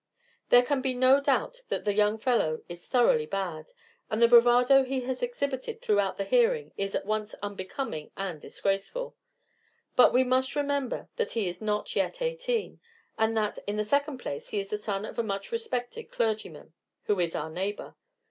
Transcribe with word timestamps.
There 0.49 0.63
can 0.63 0.81
be 0.81 0.95
no 0.95 1.19
doubt 1.21 1.61
that 1.67 1.83
the 1.83 1.93
young 1.93 2.17
fellow 2.17 2.63
is 2.67 2.87
thoroughly 2.87 3.27
bad, 3.27 3.69
and 4.09 4.19
the 4.19 4.27
bravado 4.27 4.83
he 4.83 5.01
has 5.01 5.21
exhibited 5.21 5.79
throughout 5.79 6.17
the 6.17 6.23
hearing 6.23 6.71
is 6.75 6.95
at 6.95 7.05
once 7.05 7.35
unbecoming 7.43 8.09
and 8.17 8.41
disgraceful; 8.41 9.15
but 9.95 10.11
we 10.11 10.23
must 10.23 10.55
remember 10.55 11.07
that 11.17 11.33
he 11.33 11.47
is 11.47 11.61
not 11.61 11.95
yet 11.95 12.19
eighteen, 12.19 12.79
and 13.15 13.37
that, 13.37 13.59
in 13.67 13.75
the 13.77 13.83
second 13.83 14.17
place, 14.17 14.49
he 14.49 14.59
is 14.59 14.71
the 14.71 14.79
son 14.79 15.05
of 15.05 15.19
a 15.19 15.23
much 15.23 15.51
respected 15.51 16.09
clergyman, 16.11 16.73
who 17.03 17.19
is 17.19 17.35
our 17.35 17.51
neighbor. 17.51 17.93